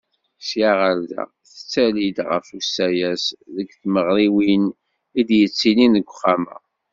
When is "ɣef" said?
2.29-2.47